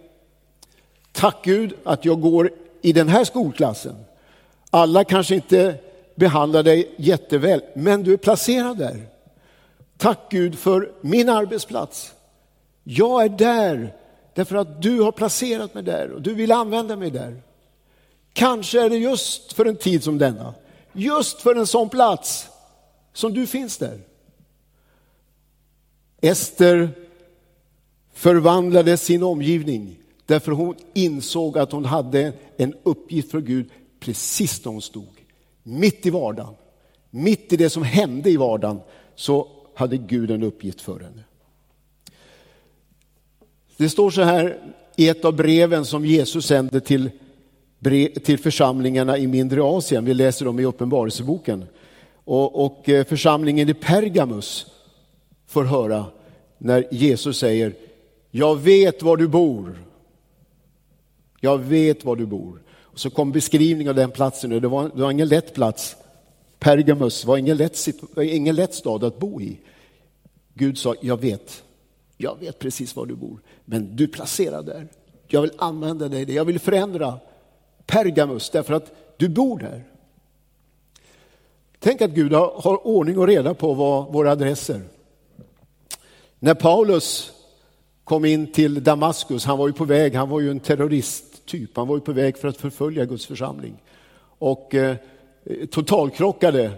Tack 1.13 1.37
Gud 1.45 1.75
att 1.85 2.05
jag 2.05 2.21
går 2.21 2.51
i 2.83 2.93
den 2.93 3.09
här 3.09 3.25
skolklassen. 3.25 3.97
Alla 4.71 5.05
kanske 5.05 5.35
inte 5.35 5.75
behandlar 6.15 6.63
dig 6.63 6.95
jätteväl, 6.97 7.63
men 7.75 8.03
du 8.03 8.13
är 8.13 8.17
placerad 8.17 8.79
där. 8.79 9.07
Tack 9.97 10.19
Gud 10.31 10.59
för 10.59 10.93
min 11.01 11.29
arbetsplats. 11.29 12.13
Jag 12.85 13.25
är 13.25 13.29
där 13.29 13.95
därför 14.35 14.57
att 14.57 14.83
du 14.83 15.01
har 15.01 15.13
placerat 15.13 15.75
mig 15.75 15.83
där 15.83 16.11
och 16.11 16.23
du 16.23 16.35
vill 16.35 16.53
använda 16.53 16.97
mig 16.97 17.11
där. 17.11 17.43
Kanske 18.33 18.83
är 18.83 18.91
det 18.91 18.97
just 18.97 19.53
för 19.53 19.65
en 19.65 19.77
tid 19.77 20.05
som 20.05 20.19
denna, 20.19 20.55
just 20.93 21.41
för 21.41 21.55
en 21.55 21.67
sån 21.67 21.89
plats 21.89 22.49
som 23.13 23.35
du 23.35 23.47
finns 23.47 23.79
där. 23.79 24.01
Ester 26.21 26.91
förvandlade 28.13 28.97
sin 28.97 29.23
omgivning 29.23 29.99
därför 30.27 30.53
hon 30.53 30.75
insåg 30.95 31.59
att 31.59 31.73
hon 31.73 31.85
hade 31.85 32.33
en 32.57 32.75
uppgift 32.83 33.31
för 33.31 33.41
Gud 33.41 33.71
precis 34.01 34.61
där 34.61 34.71
hon 34.71 34.83
stod. 34.83 35.25
Mitt 35.63 36.07
i 36.07 36.11
vardagen, 36.11 36.55
mitt 37.11 37.53
i 37.53 37.57
det 37.57 37.71
som 37.71 37.83
hände 37.83 38.31
i 38.31 38.37
vardagen 38.37 38.81
så 39.15 39.49
hade 39.75 39.97
Gud 39.97 40.31
en 40.31 40.43
uppgift 40.43 40.81
för 40.81 41.01
henne. 41.01 41.25
Det 43.83 43.89
står 43.89 44.11
så 44.11 44.23
här 44.23 44.59
i 44.97 45.09
ett 45.09 45.25
av 45.25 45.37
breven 45.37 45.85
som 45.85 46.07
Jesus 46.07 46.47
sände 46.47 46.81
till, 46.81 47.11
till 48.25 48.39
församlingarna 48.39 49.19
i 49.19 49.27
mindre 49.27 49.63
Asien. 49.63 50.05
Vi 50.05 50.15
läser 50.15 50.45
dem 50.45 50.61
i 50.61 50.65
Uppenbarelseboken. 50.65 51.65
Och, 52.25 52.65
och 52.65 52.89
eh, 52.89 53.05
församlingen 53.05 53.69
i 53.69 53.75
Pergamus 53.75 54.67
får 55.47 55.65
höra 55.65 56.05
när 56.59 56.89
Jesus 56.91 57.39
säger 57.39 57.75
jag 58.31 58.57
vet 58.57 59.03
var 59.03 59.17
du 59.17 59.29
bor. 59.29 59.85
Jag 61.41 61.59
vet 61.59 62.05
var 62.05 62.17
du 62.17 62.27
bor. 62.27 62.63
Och 62.81 63.01
så 63.01 63.11
kom 63.11 63.33
beskrivningen 63.33 63.89
av 63.91 63.97
den 63.97 64.11
platsen. 64.11 64.51
Det 64.51 64.69
var, 64.69 64.91
det 64.95 65.03
var 65.03 65.11
ingen 65.11 65.29
lätt 65.29 65.55
plats. 65.55 65.97
Pergamus 66.59 67.25
var 67.25 67.37
ingen 67.37 67.57
lätt, 67.57 67.89
ingen 68.23 68.55
lätt 68.55 68.75
stad 68.75 69.05
att 69.05 69.19
bo 69.19 69.41
i. 69.41 69.59
Gud 70.55 70.79
sa, 70.79 70.95
jag 71.01 71.21
vet. 71.21 71.63
Jag 72.23 72.41
vet 72.41 72.59
precis 72.59 72.97
var 72.97 73.07
du 73.07 73.15
bor. 73.15 73.41
Men 73.65 73.97
du 73.97 74.05
är 74.05 74.09
placerad 74.09 74.67
där. 74.67 74.89
Jag 75.29 75.43
vill 75.43 75.53
använda 75.59 76.09
dig. 76.09 76.35
Jag 76.35 76.45
vill 76.45 76.59
förändra 76.59 77.19
Pergamus 77.87 78.51
därför 78.51 78.75
att 78.75 78.93
du 79.17 79.29
bor 79.29 79.59
där. 79.59 79.85
Tänk 81.79 82.03
att 82.03 82.11
Gud 82.11 82.33
har, 82.33 82.61
har 82.61 82.87
ordning 82.87 83.19
och 83.19 83.27
reda 83.27 83.55
på 83.55 83.75
vad, 83.75 84.13
våra 84.13 84.31
adresser. 84.33 84.81
När 86.39 86.55
Paulus 86.55 87.33
kom 88.05 88.25
in 88.25 88.53
till 88.53 88.85
Damaskus, 88.85 89.45
han 89.45 89.59
var 89.59 89.67
ju 89.67 89.73
på 89.73 89.85
väg, 89.85 90.15
han 90.15 90.29
var 90.29 90.41
ju 90.41 90.51
en 90.51 90.61
terroristtyp, 90.61 91.77
han 91.77 91.89
var 91.89 91.97
ju 91.97 92.01
på 92.01 92.13
väg 92.13 92.39
för 92.39 92.49
att 92.49 92.57
förfölja 92.57 93.05
Guds 93.05 93.27
församling. 93.27 93.75
Och 94.39 94.75
eh, 94.75 94.97
totalkrockade 95.71 96.71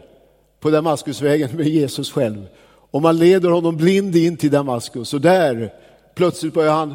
på 0.60 0.70
Damaskusvägen 0.70 1.56
med 1.56 1.66
Jesus 1.66 2.12
själv. 2.12 2.46
Och 2.94 3.02
man 3.02 3.18
leder 3.18 3.50
honom 3.50 3.76
blind 3.76 4.16
in 4.16 4.36
till 4.36 4.50
Damaskus 4.50 5.14
och 5.14 5.20
där 5.20 5.72
plötsligt 6.14 6.54
börjar 6.54 6.72
han 6.72 6.94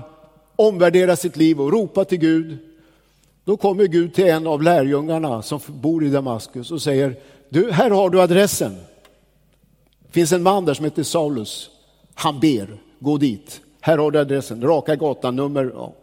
omvärdera 0.55 1.15
sitt 1.15 1.37
liv 1.37 1.61
och 1.61 1.71
ropa 1.71 2.05
till 2.05 2.17
Gud. 2.17 2.57
Då 3.43 3.57
kommer 3.57 3.85
Gud 3.85 4.13
till 4.13 4.25
en 4.25 4.47
av 4.47 4.63
lärjungarna 4.63 5.41
som 5.41 5.59
bor 5.67 6.03
i 6.03 6.09
Damaskus 6.09 6.71
och 6.71 6.81
säger, 6.81 7.15
du, 7.49 7.71
här 7.71 7.89
har 7.89 8.09
du 8.09 8.21
adressen. 8.21 8.75
Det 9.99 10.11
finns 10.11 10.31
en 10.31 10.43
man 10.43 10.65
där 10.65 10.73
som 10.73 10.85
heter 10.85 11.03
Saulus. 11.03 11.69
Han 12.13 12.39
ber, 12.39 12.81
gå 12.99 13.17
dit. 13.17 13.61
Här 13.81 13.97
har 13.97 14.11
du 14.11 14.19
adressen, 14.19 14.61
raka 14.61 14.95
gatan, 14.95 15.35
nummer. 15.35 15.71
Ja. 15.73 15.93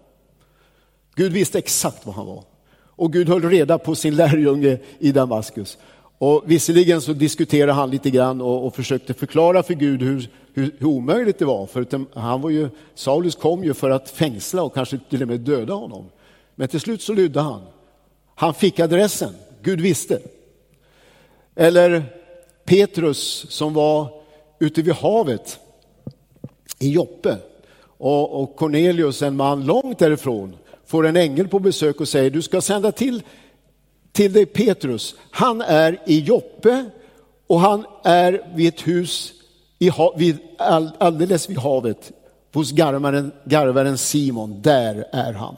Gud 1.14 1.32
visste 1.32 1.58
exakt 1.58 2.06
var 2.06 2.12
han 2.12 2.26
var. 2.26 2.44
Och 2.78 3.12
Gud 3.12 3.28
höll 3.28 3.42
reda 3.42 3.78
på 3.78 3.94
sin 3.94 4.16
lärjunge 4.16 4.78
i 4.98 5.12
Damaskus. 5.12 5.78
Och 6.18 6.42
visserligen 6.46 7.00
så 7.00 7.12
diskuterade 7.12 7.73
han 7.73 7.90
lite 7.90 8.11
grann 8.11 8.40
och, 8.40 8.66
och 8.66 8.75
försökte 8.75 9.14
förklara 9.14 9.62
för 9.62 9.75
Gud 9.75 10.02
hur, 10.02 10.30
hur, 10.54 10.70
hur, 10.78 10.87
omöjligt 10.87 11.38
det 11.38 11.44
var. 11.44 11.66
För 11.66 11.94
eh, 11.94 12.00
han 12.14 12.40
var 12.40 12.50
ju, 12.50 12.68
Saulus 12.94 13.35
kom 13.35 13.64
ju 13.64 13.75
för 13.75 13.90
att 13.90 14.11
fängsla 14.11 14.62
och 14.62 14.75
kanske 14.75 14.99
till 15.11 15.23
och 15.23 15.28
med 15.28 15.40
döda 15.40 15.75
honom. 15.75 16.04
Men 16.54 16.68
till 16.68 16.80
slut 16.80 17.02
så 17.02 17.12
lydde 17.12 17.40
han. 17.40 17.62
Han 18.35 18.54
fick 18.54 18.80
adressen, 18.80 19.35
Gud 19.62 19.80
visste. 19.80 20.18
Eller 21.54 22.02
Petrus 22.64 23.46
som 23.49 23.75
var 23.75 24.08
ute 24.58 24.82
vid 24.82 24.94
havet 24.94 25.58
i 26.78 26.90
Joppe. 26.90 27.37
Och, 27.99 28.42
och 28.42 28.56
Cornelius, 28.56 29.23
en 29.23 29.37
man 29.37 29.66
långt 29.66 29.99
därifrån, 29.99 30.56
får 30.87 31.06
en 31.06 31.16
ängel 31.16 31.49
på 31.49 31.58
besök 31.58 32.00
och 32.00 32.08
säger 32.08 32.30
du 32.30 32.42
ska 32.42 32.61
sända 32.61 32.92
till, 32.92 33.23
till 34.16 34.32
dig 34.32 34.46
Petrus. 34.46 35.14
Han 35.30 35.61
är 35.61 36.02
i 36.06 36.20
Joppe 36.20 36.85
och 37.46 37.61
han 37.61 37.87
är 38.04 38.52
vid 38.54 38.68
ett 38.68 38.87
hus 38.87 39.32
i, 39.78 39.90
vid, 40.16 40.38
alldeles 40.99 41.50
vid 41.50 41.58
havet 41.58 42.12
hos 42.52 42.73
garvaren, 42.73 43.32
garvaren 43.44 43.99
Simon, 43.99 44.62
där 44.62 45.06
är 45.12 45.32
han. 45.32 45.56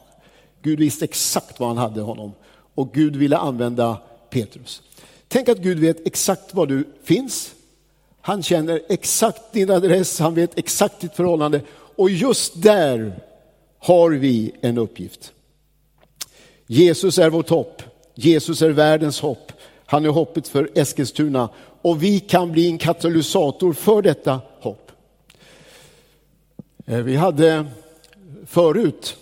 Gud 0.62 0.78
visste 0.78 1.04
exakt 1.04 1.60
var 1.60 1.68
han 1.68 1.76
hade 1.76 2.00
honom 2.00 2.32
och 2.74 2.92
Gud 2.92 3.16
ville 3.16 3.36
använda 3.36 3.98
Petrus. 4.30 4.82
Tänk 5.28 5.48
att 5.48 5.58
Gud 5.58 5.78
vet 5.78 6.06
exakt 6.06 6.54
var 6.54 6.66
du 6.66 6.84
finns. 7.04 7.54
Han 8.20 8.42
känner 8.42 8.80
exakt 8.88 9.52
din 9.52 9.70
adress, 9.70 10.18
han 10.18 10.34
vet 10.34 10.58
exakt 10.58 11.00
ditt 11.00 11.14
förhållande 11.14 11.60
och 11.96 12.10
just 12.10 12.62
där 12.62 13.20
har 13.78 14.10
vi 14.10 14.52
en 14.60 14.78
uppgift. 14.78 15.32
Jesus 16.66 17.18
är 17.18 17.30
vårt 17.30 17.48
hopp. 17.48 17.82
Jesus 18.20 18.62
är 18.62 18.70
världens 18.70 19.20
hopp. 19.20 19.52
Han 19.86 20.04
är 20.04 20.08
hoppet 20.08 20.48
för 20.48 20.70
Eskilstuna 20.74 21.48
och 21.82 22.02
vi 22.02 22.20
kan 22.20 22.52
bli 22.52 22.66
en 22.66 22.78
katalysator 22.78 23.72
för 23.72 24.02
detta 24.02 24.40
hopp. 24.60 24.92
Eh, 26.86 26.98
vi 26.98 27.16
hade 27.16 27.66
förut, 28.46 29.16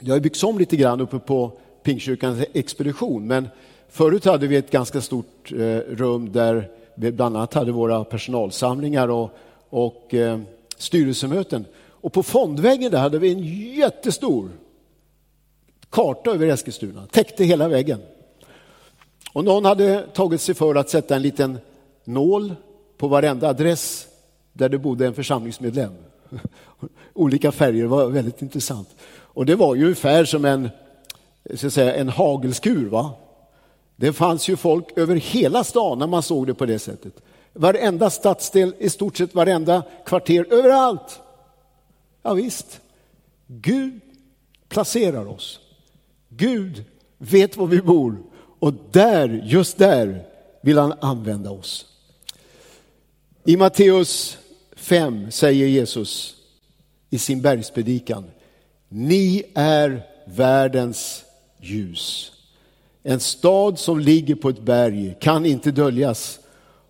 det 0.00 0.10
har 0.10 0.20
byggts 0.20 0.42
om 0.42 0.58
lite 0.58 0.76
grann 0.76 1.00
uppe 1.00 1.18
på 1.18 1.52
Pingstkyrkans 1.82 2.44
expedition, 2.52 3.26
men 3.26 3.48
förut 3.88 4.24
hade 4.24 4.46
vi 4.46 4.56
ett 4.56 4.70
ganska 4.70 5.00
stort 5.00 5.52
eh, 5.52 5.78
rum 5.88 6.32
där 6.32 6.70
vi 6.94 7.12
bland 7.12 7.36
annat 7.36 7.54
hade 7.54 7.72
våra 7.72 8.04
personalsamlingar 8.04 9.08
och, 9.08 9.30
och 9.70 10.14
eh, 10.14 10.40
styrelsemöten. 10.76 11.64
Och 11.88 12.12
på 12.12 12.22
fondväggen 12.22 12.90
där 12.90 12.98
hade 12.98 13.18
vi 13.18 13.32
en 13.32 13.44
jättestor 13.74 14.50
karta 15.90 16.30
över 16.30 16.46
Eskilstuna, 16.46 17.06
täckte 17.06 17.44
hela 17.44 17.68
väggen. 17.68 18.00
Och 19.32 19.44
någon 19.44 19.64
hade 19.64 20.02
tagit 20.02 20.40
sig 20.40 20.54
för 20.54 20.74
att 20.74 20.90
sätta 20.90 21.16
en 21.16 21.22
liten 21.22 21.58
nål 22.04 22.54
på 22.96 23.08
varenda 23.08 23.48
adress 23.48 24.06
där 24.52 24.68
det 24.68 24.78
bodde 24.78 25.06
en 25.06 25.14
församlingsmedlem. 25.14 25.92
Olika 27.14 27.52
färger 27.52 27.84
var 27.84 28.06
väldigt 28.06 28.42
intressant. 28.42 28.88
Och 29.08 29.46
det 29.46 29.54
var 29.54 29.74
ju 29.74 29.82
ungefär 29.82 30.24
som 30.24 30.44
en, 30.44 30.70
ska 31.54 31.70
säga, 31.70 31.94
en 31.94 32.08
hagelskur. 32.08 32.88
Va? 32.88 33.10
Det 33.96 34.12
fanns 34.12 34.48
ju 34.48 34.56
folk 34.56 34.98
över 34.98 35.16
hela 35.16 35.64
stan 35.64 35.98
när 35.98 36.06
man 36.06 36.22
såg 36.22 36.46
det 36.46 36.54
på 36.54 36.66
det 36.66 36.78
sättet. 36.78 37.22
Varenda 37.52 38.10
stadsdel, 38.10 38.74
i 38.78 38.90
stort 38.90 39.16
sett 39.16 39.34
varenda 39.34 39.82
kvarter, 40.06 40.46
överallt. 40.50 41.20
Ja, 42.22 42.34
visst, 42.34 42.80
Gud 43.46 44.00
placerar 44.68 45.26
oss. 45.26 45.60
Gud 46.28 46.84
vet 47.18 47.56
var 47.56 47.66
vi 47.66 47.82
bor 47.82 48.22
och 48.58 48.74
där, 48.90 49.42
just 49.44 49.78
där 49.78 50.26
vill 50.60 50.78
han 50.78 50.94
använda 51.00 51.50
oss. 51.50 51.86
I 53.44 53.56
Matteus 53.56 54.38
5 54.76 55.30
säger 55.30 55.66
Jesus 55.66 56.36
i 57.10 57.18
sin 57.18 57.42
bergspredikan, 57.42 58.24
ni 58.88 59.42
är 59.54 60.02
världens 60.26 61.24
ljus. 61.60 62.32
En 63.02 63.20
stad 63.20 63.78
som 63.78 64.00
ligger 64.00 64.34
på 64.34 64.48
ett 64.48 64.60
berg 64.60 65.16
kan 65.20 65.46
inte 65.46 65.70
döljas. 65.70 66.40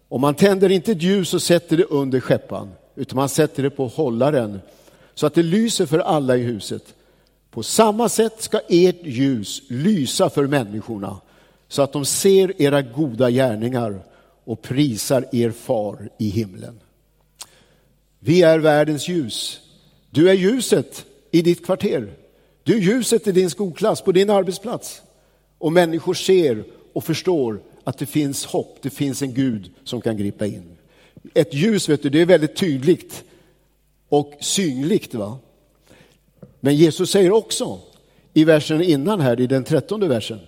Och 0.09 0.21
man 0.21 0.35
tänder 0.35 0.71
inte 0.71 0.93
ett 0.93 1.03
ljus 1.03 1.35
och 1.35 1.43
sätter 1.43 1.77
det 1.77 1.85
under 1.85 2.21
skeppan, 2.21 2.71
utan 2.95 3.17
man 3.17 3.29
sätter 3.29 3.63
det 3.63 3.71
på 3.71 3.87
hållaren 3.87 4.61
så 5.15 5.27
att 5.27 5.35
det 5.35 5.43
lyser 5.43 5.87
för 5.87 5.99
alla 5.99 6.37
i 6.37 6.43
huset. 6.43 6.95
På 7.57 7.63
samma 7.63 8.09
sätt 8.09 8.43
ska 8.43 8.61
ert 8.69 9.03
ljus 9.03 9.63
lysa 9.69 10.31
för 10.31 10.47
människorna 10.47 11.21
så 11.69 11.83
att 11.83 11.93
de 11.93 12.05
ser 12.05 12.63
era 12.63 12.83
goda 12.83 13.31
gärningar 13.31 14.01
och 14.45 14.63
prisar 14.63 15.29
er 15.33 15.51
far 15.51 16.09
i 16.19 16.29
himlen. 16.29 16.81
Vi 18.19 18.43
är 18.43 18.59
världens 18.59 19.09
ljus. 19.09 19.61
Du 20.11 20.31
är 20.31 20.35
ljuset 20.35 21.07
i 21.31 21.43
ditt 21.43 21.65
kvarter. 21.65 22.13
Du 22.63 22.75
är 22.75 22.81
ljuset 22.81 23.27
i 23.27 23.33
din 23.33 23.51
skolklass, 23.51 24.01
på 24.01 24.13
din 24.13 24.31
arbetsplats. 24.31 25.03
Och 25.59 25.73
människor 25.73 26.15
ser 26.15 26.65
och 26.93 27.05
förstår 27.05 27.61
att 27.85 27.99
det 27.99 28.07
finns 28.07 28.45
hopp, 28.45 28.79
det 28.83 28.91
finns 28.91 29.23
en 29.23 29.35
Gud 29.35 29.71
som 29.85 30.01
kan 30.01 30.17
gripa 30.17 30.47
in. 30.47 30.77
Ett 31.35 31.55
ljus, 31.55 31.89
vet 31.89 32.03
du, 32.03 32.11
det 32.11 32.21
är 32.21 32.27
väldigt 32.27 32.57
tydligt 32.57 33.25
och 34.09 34.33
synligt. 34.41 35.15
Va? 35.15 35.39
Men 36.67 36.77
Jesus 36.77 37.11
säger 37.11 37.33
också 37.33 37.79
i 38.35 38.45
versen 38.45 38.83
innan 38.83 39.21
här, 39.21 39.41
i 39.41 39.47
den 39.47 39.65
trettonde 39.65 40.09
versen, 40.09 40.39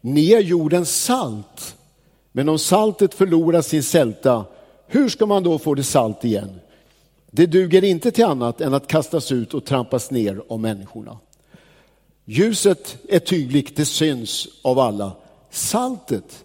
ni 0.00 0.32
är 0.32 0.40
jordens 0.40 1.04
salt. 1.04 1.76
Men 2.32 2.48
om 2.48 2.58
saltet 2.58 3.14
förlorar 3.14 3.62
sin 3.62 3.82
sälta, 3.82 4.44
hur 4.86 5.08
ska 5.08 5.26
man 5.26 5.42
då 5.42 5.58
få 5.58 5.74
det 5.74 5.82
salt 5.82 6.24
igen? 6.24 6.60
Det 7.30 7.46
duger 7.46 7.84
inte 7.84 8.10
till 8.10 8.24
annat 8.24 8.60
än 8.60 8.74
att 8.74 8.86
kastas 8.86 9.32
ut 9.32 9.54
och 9.54 9.64
trampas 9.64 10.10
ner 10.10 10.42
av 10.48 10.60
människorna. 10.60 11.18
Ljuset 12.24 12.96
är 13.08 13.18
tydligt, 13.18 13.76
det 13.76 13.84
syns 13.84 14.48
av 14.62 14.78
alla. 14.78 15.12
Saltet, 15.50 16.44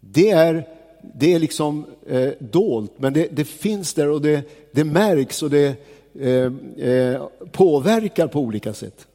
det 0.00 0.30
är, 0.30 0.68
det 1.14 1.34
är 1.34 1.38
liksom 1.38 1.86
eh, 2.06 2.30
dolt, 2.38 2.92
men 2.96 3.12
det, 3.12 3.28
det, 3.32 3.44
finns 3.44 3.94
där 3.94 4.08
och 4.08 4.22
det, 4.22 4.42
det 4.72 4.84
märks 4.84 5.42
och 5.42 5.50
det 5.50 5.76
Eh, 6.14 6.52
eh, 6.86 7.28
påverkar 7.52 8.26
på 8.26 8.40
olika 8.40 8.74
sätt. 8.74 9.06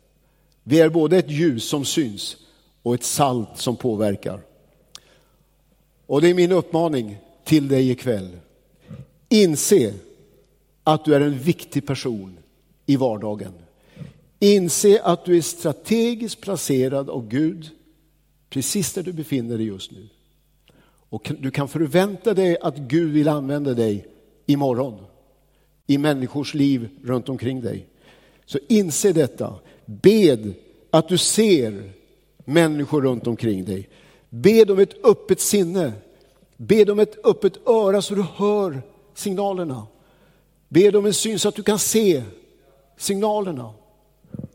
Vi 0.63 0.79
är 0.79 0.89
både 0.89 1.17
ett 1.17 1.31
ljus 1.31 1.69
som 1.69 1.85
syns 1.85 2.37
och 2.81 2.95
ett 2.95 3.03
salt 3.03 3.49
som 3.55 3.75
påverkar. 3.75 4.41
Och 6.05 6.21
det 6.21 6.29
är 6.29 6.33
min 6.33 6.51
uppmaning 6.51 7.17
till 7.43 7.67
dig 7.67 7.91
ikväll. 7.91 8.29
Inse 9.29 9.93
att 10.83 11.05
du 11.05 11.15
är 11.15 11.21
en 11.21 11.39
viktig 11.39 11.87
person 11.87 12.37
i 12.85 12.95
vardagen. 12.95 13.53
Inse 14.39 15.01
att 15.03 15.25
du 15.25 15.37
är 15.37 15.41
strategiskt 15.41 16.41
placerad 16.41 17.09
av 17.09 17.27
Gud 17.27 17.69
precis 18.49 18.93
där 18.93 19.03
du 19.03 19.13
befinner 19.13 19.57
dig 19.57 19.67
just 19.67 19.91
nu. 19.91 20.07
Och 21.09 21.31
du 21.39 21.51
kan 21.51 21.67
förvänta 21.67 22.33
dig 22.33 22.57
att 22.61 22.77
Gud 22.77 23.11
vill 23.11 23.27
använda 23.27 23.73
dig 23.73 24.07
imorgon 24.45 24.97
i 25.87 25.97
människors 25.97 26.53
liv 26.53 26.89
runt 27.03 27.29
omkring 27.29 27.61
dig. 27.61 27.87
Så 28.45 28.59
inse 28.67 29.13
detta. 29.13 29.55
Bed 29.85 30.53
att 30.91 31.07
du 31.07 31.17
ser 31.17 31.93
människor 32.37 33.01
runt 33.01 33.27
omkring 33.27 33.65
dig. 33.65 33.89
Bed 34.29 34.71
om 34.71 34.79
ett 34.79 35.05
öppet 35.05 35.39
sinne. 35.39 35.93
Bed 36.57 36.89
om 36.89 36.99
ett 36.99 37.25
öppet 37.25 37.67
öra 37.67 38.01
så 38.01 38.15
du 38.15 38.25
hör 38.35 38.81
signalerna. 39.13 39.87
Bed 40.69 40.95
om 40.95 41.05
en 41.05 41.13
syn 41.13 41.39
så 41.39 41.49
att 41.49 41.55
du 41.55 41.63
kan 41.63 41.79
se 41.79 42.23
signalerna. 42.97 43.73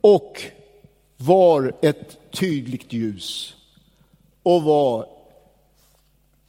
Och 0.00 0.42
var 1.16 1.76
ett 1.82 2.18
tydligt 2.30 2.92
ljus. 2.92 3.54
Och 4.42 4.62
var 4.62 5.06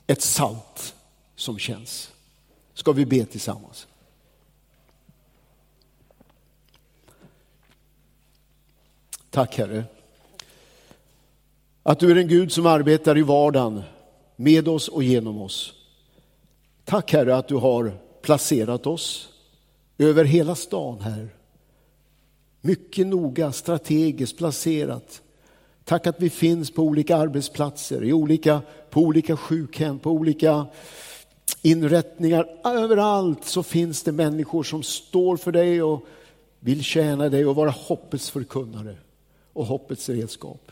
ett 0.07 0.21
salt 0.21 0.95
som 1.35 1.59
känns. 1.59 2.11
Ska 2.73 2.91
vi 2.91 3.05
be 3.05 3.25
tillsammans? 3.25 3.87
Tack 9.31 9.57
Herre. 9.57 9.83
Att 11.83 11.99
du 11.99 12.11
är 12.11 12.15
en 12.15 12.27
Gud 12.27 12.51
som 12.51 12.65
arbetar 12.65 13.17
i 13.17 13.21
vardagen 13.21 13.83
med 14.35 14.67
oss 14.67 14.87
och 14.87 15.03
genom 15.03 15.41
oss. 15.41 15.73
Tack 16.85 17.13
Herre 17.13 17.35
att 17.35 17.47
du 17.47 17.55
har 17.55 17.97
placerat 18.21 18.87
oss 18.87 19.29
över 19.97 20.25
hela 20.25 20.55
stan 20.55 21.01
här. 21.01 21.29
Mycket 22.61 23.07
noga, 23.07 23.51
strategiskt 23.51 24.37
placerat. 24.37 25.21
Tack 25.83 26.07
att 26.07 26.21
vi 26.21 26.29
finns 26.29 26.71
på 26.71 26.81
olika 26.81 27.17
arbetsplatser, 27.17 28.03
i 28.03 28.13
olika, 28.13 28.61
på 28.89 29.01
olika 29.01 29.37
sjukhem, 29.37 29.99
på 29.99 30.11
olika 30.11 30.65
inrättningar. 31.61 32.47
Överallt 32.63 33.45
så 33.45 33.63
finns 33.63 34.03
det 34.03 34.11
människor 34.11 34.63
som 34.63 34.83
står 34.83 35.37
för 35.37 35.51
dig 35.51 35.83
och 35.83 36.05
vill 36.59 36.83
tjäna 36.83 37.29
dig 37.29 37.45
och 37.45 37.55
vara 37.55 37.69
hoppets 37.69 38.29
förkunnare 38.29 38.97
och 39.53 39.65
hoppets 39.65 40.09
redskap. 40.09 40.71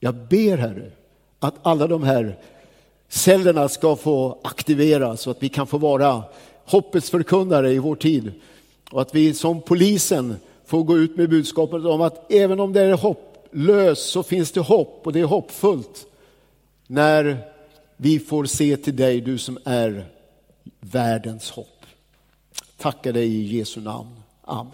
Jag 0.00 0.14
ber 0.14 0.56
Herre 0.56 0.90
att 1.38 1.54
alla 1.62 1.86
de 1.86 2.02
här 2.02 2.38
cellerna 3.08 3.68
ska 3.68 3.96
få 3.96 4.38
aktiveras 4.44 5.20
så 5.20 5.30
att 5.30 5.42
vi 5.42 5.48
kan 5.48 5.66
få 5.66 5.78
vara 5.78 6.24
hoppets 6.64 7.10
förkunnare 7.10 7.72
i 7.72 7.78
vår 7.78 7.96
tid. 7.96 8.32
Och 8.90 9.00
att 9.00 9.14
vi 9.14 9.34
som 9.34 9.60
polisen 9.60 10.36
får 10.66 10.82
gå 10.82 10.98
ut 10.98 11.16
med 11.16 11.30
budskapet 11.30 11.84
om 11.84 12.00
att 12.00 12.32
även 12.32 12.60
om 12.60 12.72
det 12.72 12.80
är 12.80 12.92
hopplöst 12.92 14.10
så 14.10 14.22
finns 14.22 14.52
det 14.52 14.60
hopp 14.60 15.00
och 15.04 15.12
det 15.12 15.20
är 15.20 15.24
hoppfullt 15.24 16.06
när 16.86 17.38
vi 17.96 18.18
får 18.18 18.44
se 18.44 18.76
till 18.76 18.96
dig, 18.96 19.20
du 19.20 19.38
som 19.38 19.58
är 19.64 20.06
världens 20.80 21.50
hopp. 21.50 21.86
Tackar 22.76 23.12
dig 23.12 23.26
i 23.26 23.56
Jesu 23.58 23.80
namn. 23.80 24.10
Amen. 24.42 24.72